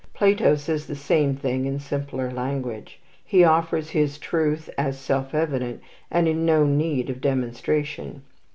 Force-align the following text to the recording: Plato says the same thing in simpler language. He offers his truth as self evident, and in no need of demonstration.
Plato 0.15 0.55
says 0.55 0.87
the 0.87 0.95
same 0.95 1.35
thing 1.35 1.67
in 1.67 1.77
simpler 1.79 2.31
language. 2.31 2.99
He 3.23 3.43
offers 3.43 3.91
his 3.91 4.17
truth 4.17 4.67
as 4.75 4.97
self 4.97 5.35
evident, 5.35 5.79
and 6.09 6.27
in 6.27 6.43
no 6.43 6.65
need 6.65 7.11
of 7.11 7.21
demonstration. 7.21 8.23